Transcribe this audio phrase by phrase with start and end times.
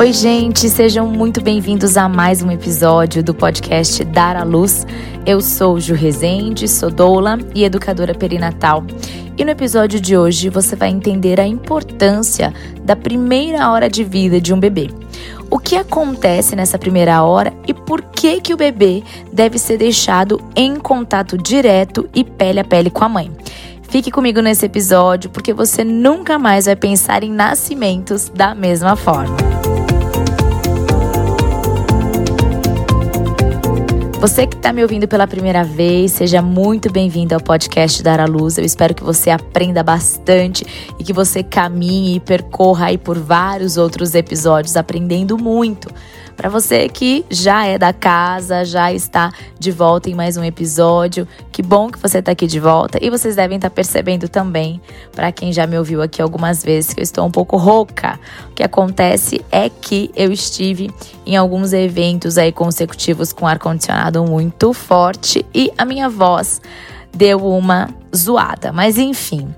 [0.00, 4.86] Oi, gente, sejam muito bem-vindos a mais um episódio do podcast Dar à Luz.
[5.26, 8.82] Eu sou Ju Rezende, sou doula e educadora perinatal.
[9.36, 12.50] E no episódio de hoje você vai entender a importância
[12.82, 14.88] da primeira hora de vida de um bebê.
[15.50, 20.40] O que acontece nessa primeira hora e por que que o bebê deve ser deixado
[20.56, 23.30] em contato direto e pele a pele com a mãe.
[23.82, 29.36] Fique comigo nesse episódio porque você nunca mais vai pensar em nascimentos da mesma forma.
[34.20, 38.26] Você que está me ouvindo pela primeira vez, seja muito bem-vindo ao podcast Dar à
[38.26, 38.58] Luz.
[38.58, 40.62] Eu espero que você aprenda bastante
[40.98, 45.88] e que você caminhe e percorra aí por vários outros episódios aprendendo muito.
[46.40, 51.28] Para você que já é da casa, já está de volta em mais um episódio,
[51.52, 52.98] que bom que você está aqui de volta.
[52.98, 54.80] E vocês devem estar tá percebendo também,
[55.12, 58.18] para quem já me ouviu aqui algumas vezes, que eu estou um pouco rouca.
[58.50, 60.90] O que acontece é que eu estive
[61.26, 66.62] em alguns eventos aí consecutivos com ar-condicionado muito forte e a minha voz
[67.14, 68.72] deu uma zoada.
[68.72, 69.54] Mas enfim.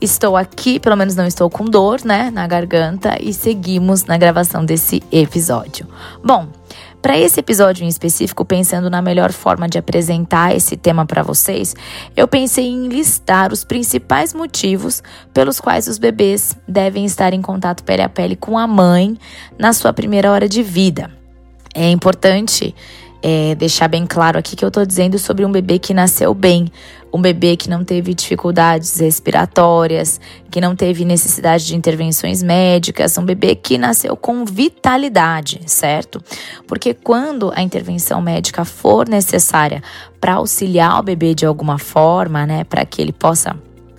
[0.00, 4.64] Estou aqui, pelo menos não estou com dor, né, na garganta e seguimos na gravação
[4.64, 5.88] desse episódio.
[6.24, 6.46] Bom,
[7.02, 11.74] para esse episódio em específico, pensando na melhor forma de apresentar esse tema para vocês,
[12.16, 15.02] eu pensei em listar os principais motivos
[15.34, 19.16] pelos quais os bebês devem estar em contato pele a pele com a mãe
[19.58, 21.10] na sua primeira hora de vida.
[21.74, 22.74] É importante
[23.22, 26.70] é, deixar bem claro aqui que eu estou dizendo sobre um bebê que nasceu bem,
[27.12, 30.20] um bebê que não teve dificuldades respiratórias,
[30.50, 36.22] que não teve necessidade de intervenções médicas, um bebê que nasceu com vitalidade, certo?
[36.66, 39.82] Porque quando a intervenção médica for necessária
[40.20, 43.56] para auxiliar o bebê de alguma forma, né, para que ele possa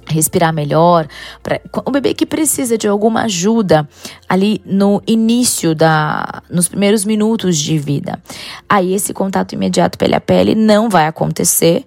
[0.10, 1.08] respirar melhor,
[1.42, 3.88] para o bebê que precisa de alguma ajuda
[4.28, 8.20] ali no início da nos primeiros minutos de vida.
[8.68, 11.86] Aí esse contato imediato pele a pele não vai acontecer,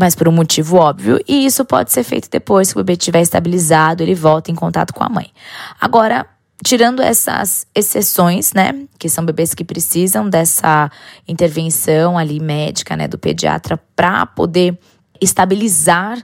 [0.00, 3.20] mas por um motivo óbvio, e isso pode ser feito depois que o bebê estiver
[3.20, 5.30] estabilizado, ele volta em contato com a mãe.
[5.78, 6.24] Agora,
[6.64, 10.90] tirando essas exceções, né, que são bebês que precisam dessa
[11.28, 14.78] intervenção ali médica, né, do pediatra para poder
[15.20, 16.16] estabilizar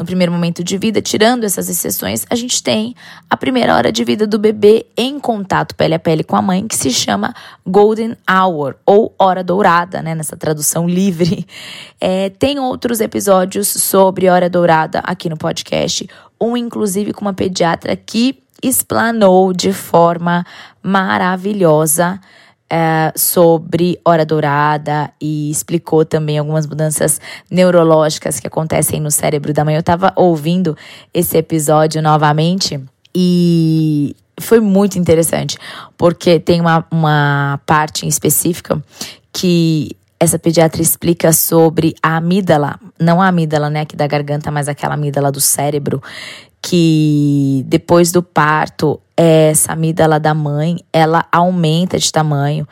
[0.00, 2.94] no primeiro momento de vida, tirando essas exceções, a gente tem
[3.28, 6.66] a primeira hora de vida do bebê em contato pele a pele com a mãe,
[6.66, 7.34] que se chama
[7.66, 11.46] Golden Hour, ou Hora Dourada, né, nessa tradução livre.
[12.02, 16.08] É, tem outros episódios sobre Hora Dourada aqui no podcast,
[16.40, 20.46] um inclusive com uma pediatra que explanou de forma
[20.82, 22.18] maravilhosa
[22.70, 27.20] é, sobre Hora Dourada e explicou também algumas mudanças
[27.50, 29.74] neurológicas que acontecem no cérebro da mãe.
[29.74, 30.76] Eu estava ouvindo
[31.12, 32.80] esse episódio novamente
[33.14, 35.58] e foi muito interessante,
[35.98, 38.82] porque tem uma, uma parte em específica
[39.32, 44.68] que essa pediatra explica sobre a amígdala, não a amígdala, né, aqui da garganta, mas
[44.68, 46.02] aquela amígdala do cérebro,
[46.62, 52.66] que depois do parto essa amígdala da mãe, ela aumenta de tamanho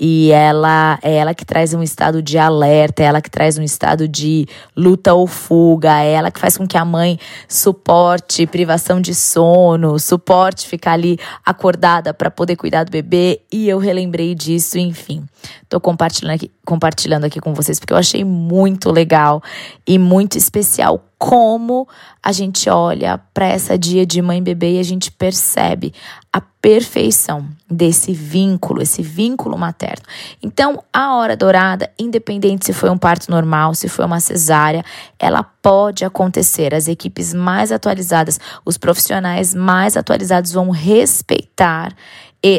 [0.00, 3.62] e ela é ela que traz um estado de alerta, é ela que traz um
[3.62, 8.98] estado de luta ou fuga, é ela que faz com que a mãe suporte privação
[8.98, 13.42] de sono, suporte ficar ali acordada para poder cuidar do bebê.
[13.52, 15.26] E eu relembrei disso, enfim.
[15.68, 19.42] Tô compartilhando aqui, compartilhando aqui com vocês porque eu achei muito legal
[19.86, 21.86] e muito especial como
[22.22, 25.92] a gente olha para essa dia de mãe e bebê e a gente percebe
[26.32, 30.04] a perfeição desse vínculo, esse vínculo materno.
[30.42, 34.84] Então, a hora dourada, independente se foi um parto normal, se foi uma cesárea,
[35.18, 36.74] ela pode acontecer.
[36.74, 41.94] As equipes mais atualizadas, os profissionais mais atualizados vão respeitar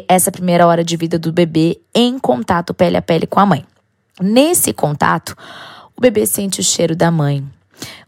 [0.07, 3.65] essa primeira hora de vida do bebê em contato pele a pele com a mãe.
[4.19, 5.35] Nesse contato,
[5.95, 7.43] o bebê sente o cheiro da mãe,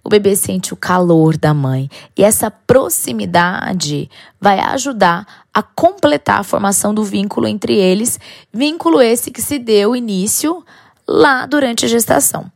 [0.04, 4.10] o bebê sente o calor da mãe e essa proximidade
[4.40, 8.20] vai ajudar a completar a formação do vínculo entre eles,
[8.52, 10.64] vínculo esse que se deu início
[11.08, 12.52] lá durante a gestação.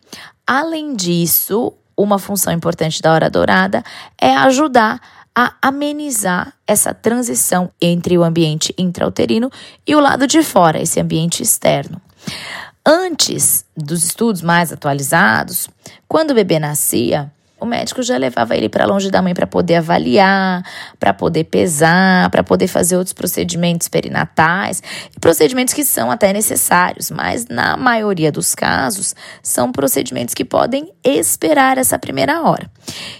[0.46, 3.84] Além disso, uma função importante da hora dourada
[4.19, 5.02] é ajudar
[5.36, 9.52] a amenizar essa transição entre o ambiente intrauterino
[9.86, 12.02] e o lado de fora, esse ambiente externo.
[12.89, 15.68] Antes dos estudos mais atualizados,
[16.07, 17.30] quando o bebê nascia,
[17.60, 20.63] o médico já levava ele para longe da mãe para poder avaliar,
[20.98, 24.81] para poder pesar, para poder fazer outros procedimentos perinatais,
[25.19, 29.13] procedimentos que são até necessários, mas na maioria dos casos
[29.44, 32.72] são procedimentos que podem esperar essa primeira hora.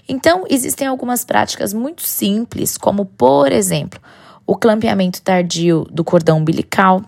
[0.08, 4.00] Então, existem algumas práticas muito simples, como por exemplo,
[4.46, 7.04] o clampeamento tardio do cordão umbilical,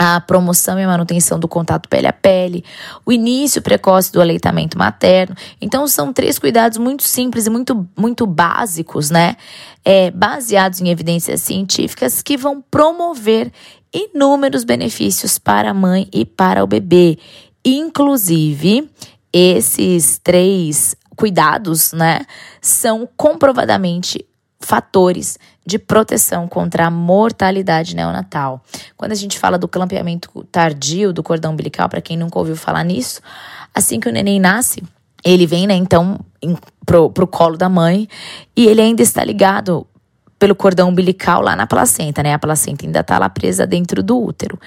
[0.00, 2.64] a promoção e manutenção do contato pele a pele,
[3.04, 5.34] o início precoce do aleitamento materno.
[5.60, 9.34] Então, são três cuidados muito simples e muito, muito básicos, né?
[9.84, 13.50] É, baseados em evidências científicas que vão promover
[13.92, 17.18] inúmeros benefícios para a mãe e para o bebê.
[17.64, 18.88] Inclusive,
[19.32, 22.20] esses três cuidados, né,
[22.60, 24.24] são comprovadamente
[24.60, 28.62] fatores de proteção contra a mortalidade neonatal.
[28.96, 32.84] Quando a gente fala do clampeamento tardio do cordão umbilical, para quem nunca ouviu falar
[32.84, 33.20] nisso,
[33.74, 34.82] assim que o neném nasce,
[35.24, 38.08] ele vem, né, então, em, pro, pro colo da mãe
[38.56, 39.86] e ele ainda está ligado
[40.38, 42.32] pelo cordão umbilical lá na placenta, né?
[42.32, 44.58] A placenta ainda está lá presa dentro do útero.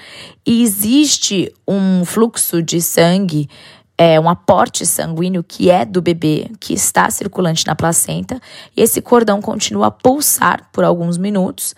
[0.46, 3.48] E existe um fluxo de sangue
[3.96, 8.40] é, um aporte sanguíneo que é do bebê, que está circulante na placenta,
[8.76, 11.74] e esse cordão continua a pulsar por alguns minutos.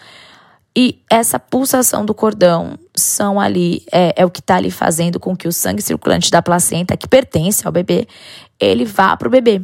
[0.76, 5.37] E essa pulsação do cordão são ali, é, é o que está ali fazendo com
[5.37, 8.08] que o sangue circulante da placenta, que pertence ao bebê,
[8.58, 9.62] ele vá para o bebê.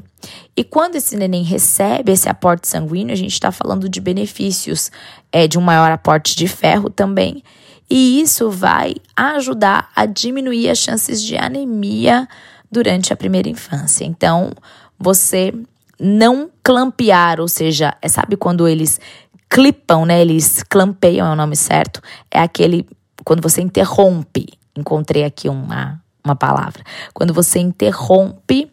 [0.56, 4.90] E quando esse neném recebe esse aporte sanguíneo, a gente está falando de benefícios
[5.32, 7.42] é, de um maior aporte de ferro também.
[7.90, 12.28] E isso vai ajudar a diminuir as chances de anemia
[12.70, 14.04] durante a primeira infância.
[14.04, 14.52] Então,
[14.96, 15.52] você
[15.98, 19.00] não clampear, ou seja, é, sabe quando eles
[19.48, 20.20] clipam, né?
[20.20, 22.00] Eles clampeiam, é o nome certo.
[22.30, 22.86] É aquele
[23.24, 24.46] quando você interrompe.
[24.76, 26.84] Encontrei aqui uma, uma palavra.
[27.12, 28.70] Quando você interrompe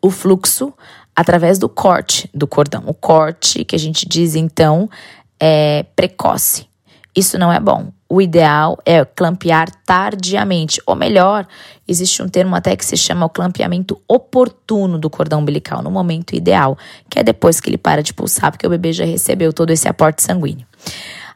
[0.00, 0.72] o fluxo
[1.14, 2.84] através do corte do cordão.
[2.86, 4.88] O corte, que a gente diz então,
[5.38, 6.66] é precoce.
[7.14, 7.90] Isso não é bom.
[8.08, 11.46] O ideal é clampear tardiamente, ou melhor,
[11.88, 16.34] existe um termo até que se chama o clampeamento oportuno do cordão umbilical, no momento
[16.34, 16.78] ideal,
[17.10, 19.88] que é depois que ele para de pulsar, porque o bebê já recebeu todo esse
[19.88, 20.66] aporte sanguíneo.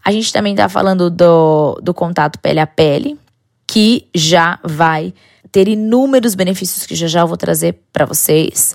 [0.04, 3.18] A gente também está falando do, do contato pele a pele,
[3.66, 5.12] que já vai
[5.52, 8.74] ter inúmeros benefícios que já já eu vou trazer para vocês.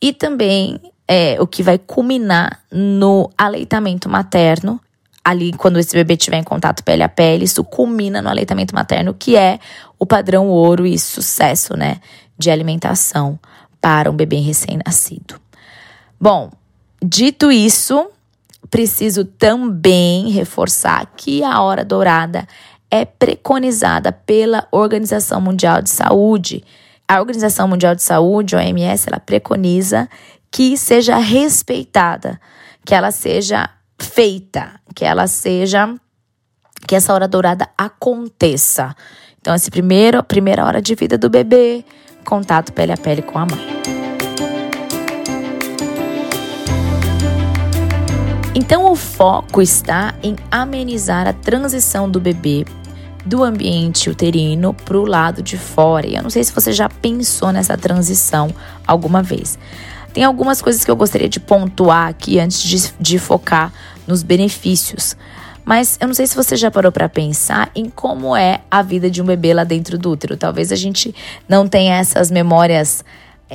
[0.00, 0.78] E também
[1.08, 4.80] é, o que vai culminar no aleitamento materno,
[5.24, 9.14] ali quando esse bebê estiver em contato pele a pele, isso culmina no aleitamento materno,
[9.14, 9.58] que é
[9.98, 12.00] o padrão ouro e sucesso, né,
[12.38, 13.38] de alimentação
[13.80, 15.40] para um bebê recém-nascido.
[16.20, 16.50] Bom,
[17.02, 18.10] dito isso,
[18.70, 22.46] preciso também reforçar que a hora dourada
[22.90, 26.64] é preconizada pela Organização Mundial de Saúde.
[27.06, 30.08] A Organização Mundial de Saúde, OMS, ela preconiza
[30.50, 32.40] que seja respeitada,
[32.84, 33.70] que ela seja
[34.04, 35.94] feita, que ela seja
[36.86, 38.94] que essa hora dourada aconteça.
[39.40, 41.84] Então, essa primeira, primeira hora de vida do bebê,
[42.24, 43.80] contato pele a pele com a mãe.
[48.54, 52.64] Então, o foco está em amenizar a transição do bebê
[53.24, 56.06] do ambiente uterino para o lado de fora.
[56.06, 58.50] E eu não sei se você já pensou nessa transição
[58.86, 59.58] alguma vez.
[60.12, 63.72] Tem algumas coisas que eu gostaria de pontuar aqui antes de, de focar
[64.10, 65.16] nos benefícios.
[65.64, 69.10] Mas eu não sei se você já parou para pensar em como é a vida
[69.10, 70.36] de um bebê lá dentro do útero.
[70.36, 71.14] Talvez a gente
[71.48, 73.04] não tenha essas memórias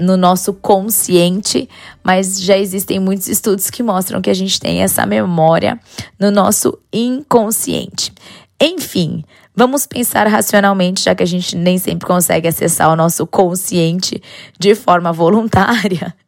[0.02, 1.69] no nosso consciente,
[2.04, 5.79] mas já existem muitos estudos que mostram que a gente tem essa memória
[6.20, 8.13] no nosso inconsciente.
[8.62, 9.24] Enfim,
[9.55, 14.21] vamos pensar racionalmente, já que a gente nem sempre consegue acessar o nosso consciente
[14.59, 16.15] de forma voluntária.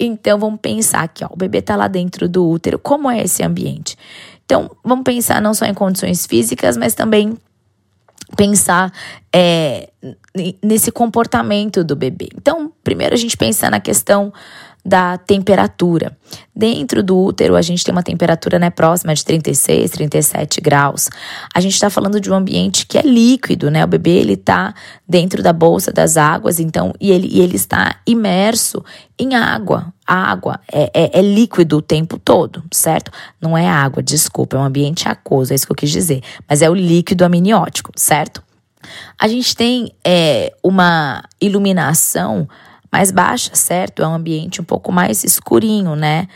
[0.00, 3.44] Então vamos pensar aqui, ó, o bebê tá lá dentro do útero, como é esse
[3.44, 3.96] ambiente?
[4.44, 7.38] Então vamos pensar não só em condições físicas, mas também
[8.36, 8.92] pensar
[9.32, 9.90] é,
[10.62, 12.28] nesse comportamento do bebê.
[12.36, 14.32] Então, primeiro a gente pensa na questão
[14.84, 16.16] da temperatura.
[16.54, 21.08] Dentro do útero, a gente tem uma temperatura né, próxima de 36, 37 graus.
[21.54, 23.84] A gente está falando de um ambiente que é líquido, né?
[23.84, 24.74] O bebê ele está
[25.08, 28.84] dentro da bolsa das águas, então, e ele, e ele está imerso
[29.18, 29.92] em água.
[30.06, 33.10] A água é, é, é, líquido o tempo todo, certo?
[33.40, 36.22] Não é água, desculpa, é um ambiente aquoso, é isso que eu quis dizer.
[36.48, 38.42] Mas é o líquido amniótico, certo?
[39.18, 42.48] A gente tem é, uma iluminação
[42.92, 44.02] mais baixa, certo?
[44.02, 46.28] É um ambiente um pouco mais escurinho, né?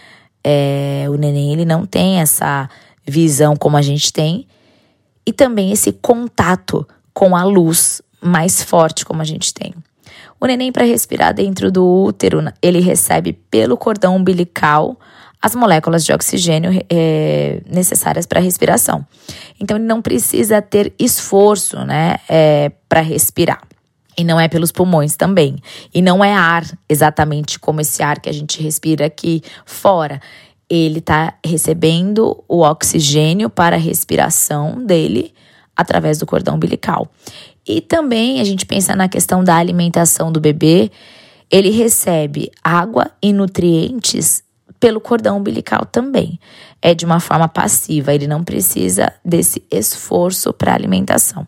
[0.42, 2.70] É, o neném ele não tem essa
[3.06, 4.46] visão como a gente tem
[5.26, 9.74] e também esse contato com a luz mais forte como a gente tem.
[10.40, 14.98] O neném para respirar dentro do útero, ele recebe pelo cordão umbilical
[15.40, 19.06] as moléculas de oxigênio é, necessárias para a respiração.
[19.60, 23.65] Então ele não precisa ter esforço, né, é, para respirar.
[24.18, 25.56] E não é pelos pulmões também.
[25.92, 30.20] E não é ar exatamente como esse ar que a gente respira aqui fora.
[30.68, 35.32] ele está recebendo o oxigênio para a respiração dele
[35.76, 37.08] através do cordão umbilical.
[37.66, 40.90] E também a gente pensa na questão da alimentação do bebê,
[41.50, 44.42] ele recebe água e nutrientes
[44.80, 46.38] pelo cordão umbilical também.
[46.88, 51.44] É de uma forma passiva, ele não precisa desse esforço para alimentação.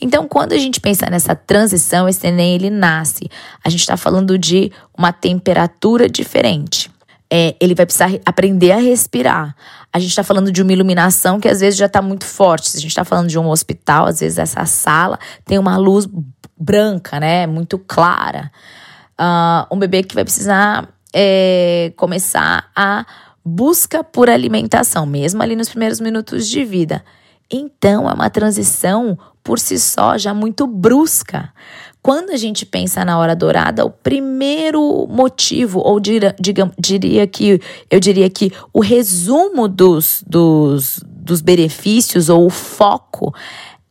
[0.00, 3.28] Então, quando a gente pensa nessa transição, esse neném ele nasce.
[3.64, 6.88] A gente está falando de uma temperatura diferente.
[7.28, 9.52] É, ele vai precisar aprender a respirar.
[9.92, 12.68] A gente está falando de uma iluminação que às vezes já está muito forte.
[12.68, 16.06] Se a gente está falando de um hospital, às vezes essa sala tem uma luz
[16.56, 17.48] branca, né?
[17.48, 18.48] Muito clara.
[19.20, 23.04] Uh, um bebê que vai precisar é, começar a
[23.48, 27.02] busca por alimentação, mesmo ali nos primeiros minutos de vida.
[27.50, 31.52] Então, é uma transição por si só já muito brusca.
[32.02, 37.60] Quando a gente pensa na hora dourada, o primeiro motivo, ou diria, diga, diria que
[37.90, 43.34] eu diria que o resumo dos, dos, dos benefícios ou o foco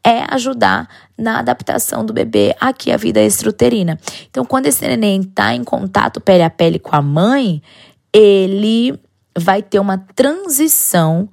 [0.03, 0.87] é ajudar
[1.17, 3.99] na adaptação do bebê aqui à vida extrauterina.
[4.29, 7.61] Então, quando esse neném está em contato pele a pele com a mãe,
[8.13, 8.97] ele
[9.37, 11.29] vai ter uma transição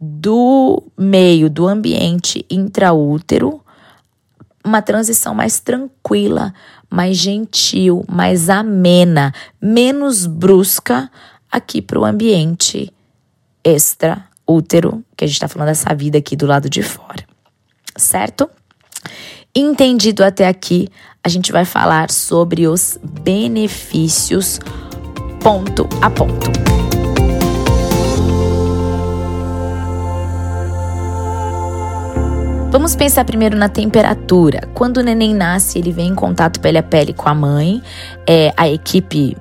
[0.00, 3.60] do meio do ambiente intraútero,
[4.64, 6.52] uma transição mais tranquila,
[6.90, 11.10] mais gentil, mais amena, menos brusca
[11.50, 12.92] aqui para o ambiente
[13.64, 17.28] extraútero, que a gente está falando dessa vida aqui do lado de fora
[17.98, 18.48] certo?
[19.54, 20.88] Entendido até aqui,
[21.22, 24.60] a gente vai falar sobre os benefícios
[25.42, 26.77] ponto a ponto.
[32.88, 34.66] Vamos pensar primeiro na temperatura.
[34.72, 37.82] Quando o neném nasce, ele vem em contato pele a pele com a mãe,
[38.26, 39.36] é, a equipe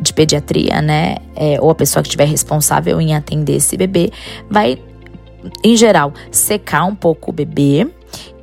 [0.00, 4.10] de pediatria, né, é, ou a pessoa que estiver responsável em atender esse bebê,
[4.50, 4.82] vai,
[5.62, 7.86] em geral, secar um pouco o bebê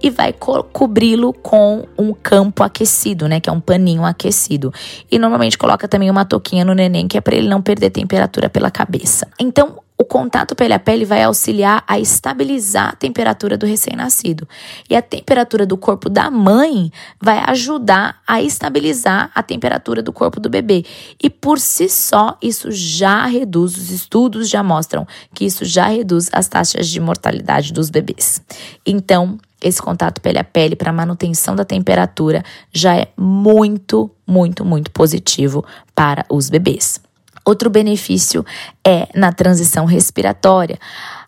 [0.06, 4.72] e vai co cobri-lo com um campo aquecido, né, que é um paninho aquecido.
[5.12, 8.48] E normalmente coloca também uma touquinha no neném, que é para ele não perder temperatura
[8.48, 9.28] pela cabeça.
[9.40, 14.48] Então, o contato pele a pele vai auxiliar a estabilizar a temperatura do recém-nascido.
[14.88, 20.40] E a temperatura do corpo da mãe vai ajudar a estabilizar a temperatura do corpo
[20.40, 20.86] do bebê.
[21.22, 26.30] E por si só, isso já reduz, os estudos já mostram que isso já reduz
[26.32, 28.44] as taxas de mortalidade dos bebês.
[28.86, 34.92] Então, esse contato pele a pele para manutenção da temperatura já é muito, muito, muito
[34.92, 37.00] positivo para os bebês.
[37.46, 38.44] Outro benefício
[38.84, 40.80] é na transição respiratória.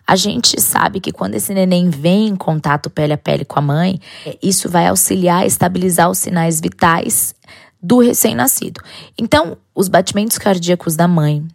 [0.05, 3.61] A gente sabe que quando esse neném vem em contato pele a pele com a
[3.61, 3.99] mãe,
[4.41, 7.35] isso vai auxiliar a estabilizar os sinais vitais
[7.81, 8.81] do recém-nascido.
[9.17, 11.45] Então, os batimentos cardíacos da mãe,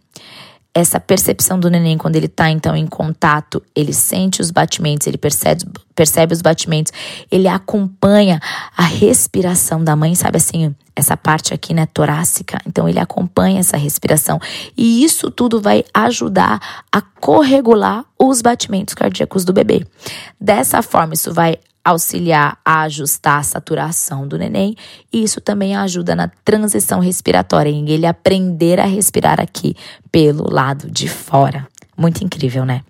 [0.75, 5.19] essa percepção do neném quando ele está então em contato, ele sente os batimentos, ele
[5.19, 5.65] percebe,
[5.95, 6.93] percebe os batimentos,
[7.31, 8.41] ele acompanha
[8.77, 12.59] a respiração da mãe, sabe assim, essa parte aqui, né, torácica.
[12.67, 14.41] Então ele acompanha essa respiração
[14.77, 19.87] e isso tudo vai ajudar a corregular os batimentos cardíacos do bebê.
[20.41, 24.77] Dessa forma, isso vai auxiliar a ajustar a saturação do neném
[25.13, 29.75] e isso também ajuda na transição respiratória, em ele aprender a respirar aqui
[30.11, 31.67] pelo lado de fora.
[31.97, 32.83] Muito incrível, né?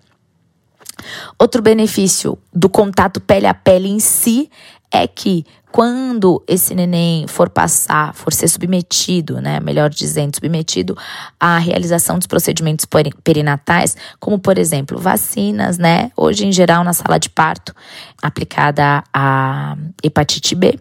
[1.37, 4.49] Outro benefício do contato pele a pele em si
[4.91, 10.95] é que quando esse neném for passar, for ser submetido, né, melhor dizendo, submetido
[11.39, 12.85] à realização dos procedimentos
[13.23, 17.73] perinatais, como por exemplo, vacinas, né, hoje em geral na sala de parto,
[18.21, 20.79] aplicada a hepatite B,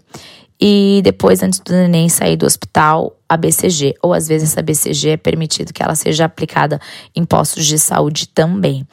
[0.60, 5.08] e depois, antes do neném sair do hospital, a BCG, ou às vezes essa BCG
[5.08, 6.78] é permitido que ela seja aplicada
[7.16, 8.86] em postos de saúde também.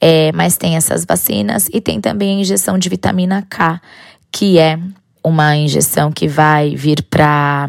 [0.00, 3.80] É, mas tem essas vacinas e tem também a injeção de vitamina K,
[4.30, 4.78] que é
[5.26, 7.68] uma injeção que vai vir para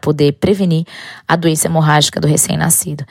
[0.00, 0.84] poder prevenir
[1.28, 3.06] a doença hemorrágica do recém-nascido.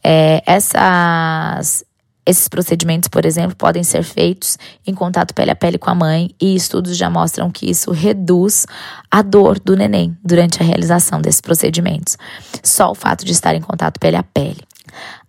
[0.00, 1.84] É, essas,
[2.24, 4.56] esses procedimentos, por exemplo, podem ser feitos
[4.86, 8.64] em contato pele a pele com a mãe e estudos já mostram que isso reduz
[9.10, 12.16] a dor do neném durante a realização desses procedimentos.
[12.62, 14.60] Só o fato de estar em contato pele a pele.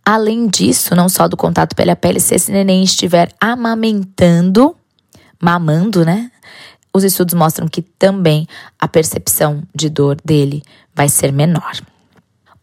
[0.06, 4.76] Além disso, não só do contato pele a pele, se esse neném estiver amamentando,
[5.42, 6.30] mamando, né?
[6.94, 8.48] Os estudos mostram que também
[8.80, 10.62] a percepção de dor dele
[10.94, 11.74] vai ser menor.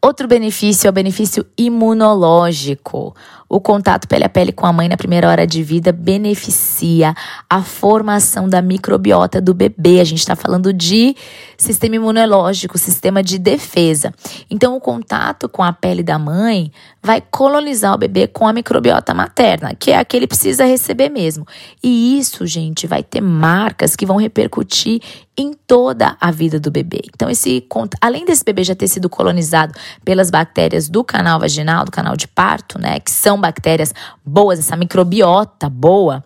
[0.01, 3.15] Outro benefício é o benefício imunológico.
[3.52, 7.12] O contato pele a pele com a mãe na primeira hora de vida beneficia
[7.49, 9.99] a formação da microbiota do bebê.
[9.99, 11.16] A gente está falando de
[11.59, 14.14] sistema imunológico, sistema de defesa.
[14.49, 16.71] Então, o contato com a pele da mãe
[17.02, 21.09] vai colonizar o bebê com a microbiota materna, que é a que ele precisa receber
[21.09, 21.45] mesmo.
[21.83, 25.00] E isso, gente, vai ter marcas que vão repercutir
[25.37, 27.00] em toda a vida do bebê.
[27.14, 27.66] Então, esse
[28.00, 32.28] além desse bebê já ter sido colonizado pelas bactérias do canal vaginal, do canal de
[32.28, 33.95] parto, né, que são bactérias
[34.25, 36.23] boas, essa microbiota boa,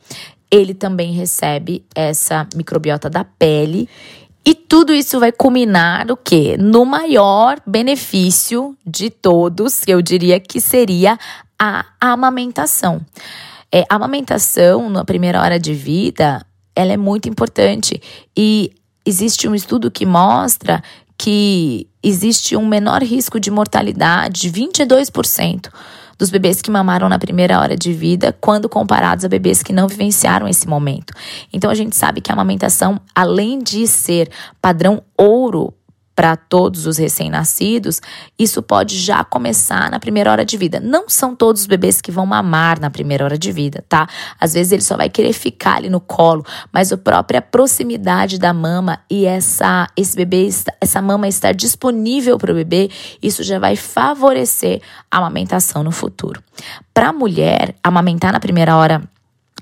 [0.51, 3.89] ele também recebe essa microbiota da pele.
[4.47, 6.57] E tudo isso vai culminar o quê?
[6.59, 11.19] No maior benefício de todos, eu diria que seria
[11.59, 13.01] a amamentação.
[13.73, 16.45] É, a amamentação na primeira hora de vida,
[16.77, 18.01] ela é muito importante
[18.37, 18.71] e
[19.05, 20.83] existe um estudo que mostra
[21.17, 25.71] que existe um menor risco de mortalidade, 22%
[26.19, 29.89] dos bebês que mamaram na primeira hora de vida, quando comparados a bebês que não
[29.89, 31.13] vivenciaram esse momento.
[31.53, 34.31] Então a gente sabe que a amamentação, além de ser
[34.61, 35.73] padrão ouro
[36.15, 38.01] para todos os recém-nascidos,
[38.39, 40.79] isso pode já começar na primeira hora de vida.
[40.81, 44.09] Não são todos os bebês que vão mamar na primeira hora de vida, tá?
[44.39, 48.53] Às vezes ele só vai querer ficar ali no colo, mas a própria proximidade da
[48.53, 50.49] mama e essa esse bebê
[50.81, 52.91] essa mama estar disponível para o bebê,
[53.23, 54.81] isso já vai favorecer
[55.11, 56.43] a amamentação no futuro.
[56.93, 59.03] Para a mulher, amamentar na primeira hora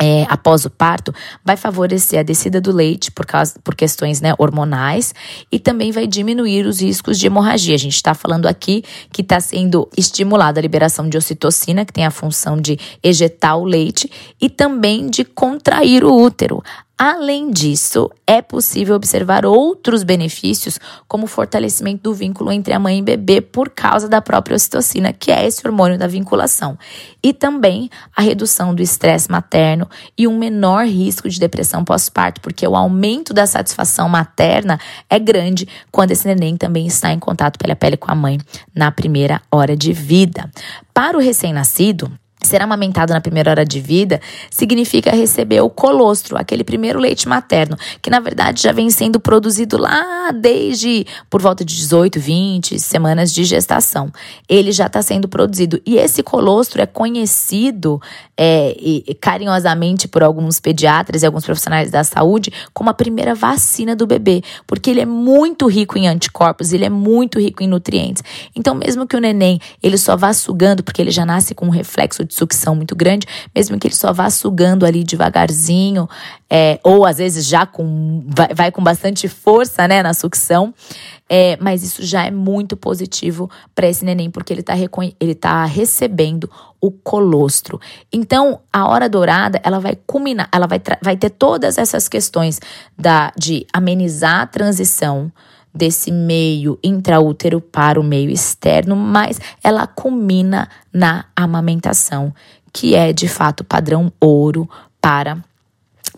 [0.00, 4.34] é, após o parto, vai favorecer a descida do leite por, causa, por questões né,
[4.38, 5.14] hormonais
[5.50, 7.74] e também vai diminuir os riscos de hemorragia.
[7.74, 8.82] A gente está falando aqui
[9.12, 13.64] que está sendo estimulada a liberação de ocitocina, que tem a função de ejetar o
[13.64, 16.62] leite, e também de contrair o útero.
[16.96, 22.98] Além disso, é possível observar outros benefícios, como o fortalecimento do vínculo entre a mãe
[22.98, 26.78] e bebê por causa da própria ocitocina, que é esse hormônio da vinculação,
[27.22, 32.66] e também a redução do estresse materno e um menor risco de depressão pós-parto, porque
[32.68, 34.78] o aumento da satisfação materna
[35.10, 38.38] é grande quando esse neném também está em contato pele a pele com a mãe
[38.72, 40.48] na primeira hora de vida.
[40.94, 44.20] Para o recém-nascido, Ser amamentado na primeira hora de vida
[44.50, 49.78] significa receber o colostro, aquele primeiro leite materno, que na verdade já vem sendo produzido
[49.78, 54.10] lá desde por volta de 18, 20 semanas de gestação.
[54.48, 55.80] Ele já está sendo produzido.
[55.86, 58.00] E esse colostro é conhecido
[58.36, 63.94] é, e, carinhosamente por alguns pediatras e alguns profissionais da saúde como a primeira vacina
[63.94, 68.22] do bebê, porque ele é muito rico em anticorpos, ele é muito rico em nutrientes.
[68.54, 71.70] Então, mesmo que o neném ele só vá sugando, porque ele já nasce com um
[71.70, 76.08] reflexo de sucção muito grande, mesmo que ele só vá sugando ali devagarzinho,
[76.48, 80.74] é, ou às vezes já com vai, vai, com bastante força né, na sucção.
[81.28, 84.74] É, mas isso já é muito positivo para esse neném, porque ele está
[85.18, 87.80] ele tá recebendo o colostro.
[88.12, 92.60] Então, a hora dourada, ela vai culminar, ela vai, vai ter todas essas questões
[92.98, 95.32] da, de amenizar a transição,
[95.74, 102.34] desse meio intraútero para o meio externo, mas ela culmina na amamentação,
[102.72, 104.68] que é de fato padrão ouro
[105.00, 105.38] para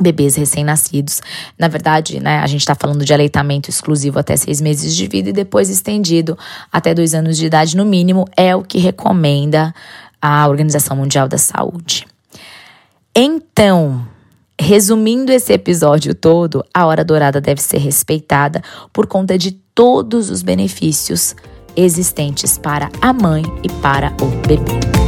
[0.00, 1.20] bebês recém-nascidos.
[1.58, 5.30] Na verdade, né, a gente está falando de aleitamento exclusivo até seis meses de vida
[5.30, 6.36] e depois estendido
[6.72, 9.72] até dois anos de idade, no mínimo, é o que recomenda
[10.20, 12.06] a Organização Mundial da Saúde.
[13.14, 14.04] Então,
[14.66, 18.62] Resumindo esse episódio todo, a hora dourada deve ser respeitada
[18.94, 21.36] por conta de todos os benefícios
[21.76, 25.03] existentes para a mãe e para o bebê.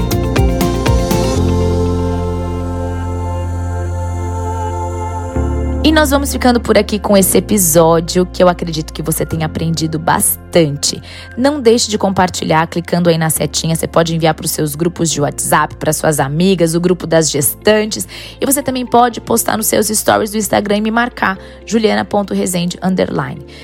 [5.87, 9.47] E nós vamos ficando por aqui com esse episódio que eu acredito que você tenha
[9.47, 11.01] aprendido bastante.
[11.39, 13.77] Não deixe de compartilhar clicando aí na setinha.
[13.77, 17.31] Você pode enviar para os seus grupos de WhatsApp, para suas amigas, o grupo das
[17.31, 18.09] gestantes.
[18.41, 22.79] E você também pode postar nos seus stories do Instagram e me marcar, juliana.resende.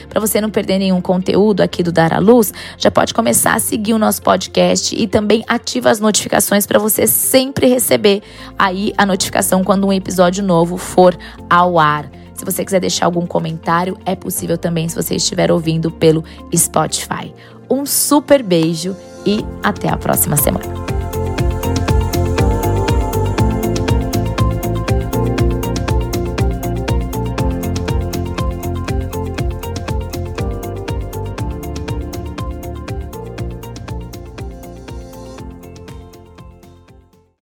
[0.08, 3.58] Para você não perder nenhum conteúdo aqui do Dar à Luz, já pode começar a
[3.58, 8.22] seguir o nosso podcast e também ativa as notificações para você sempre receber
[8.56, 11.18] aí a notificação quando um episódio novo for
[11.50, 12.11] ao ar.
[12.42, 17.32] Se você quiser deixar algum comentário, é possível também se você estiver ouvindo pelo Spotify.
[17.70, 20.91] Um super beijo e até a próxima semana.